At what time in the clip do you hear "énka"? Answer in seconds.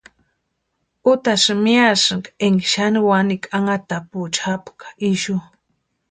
2.45-2.67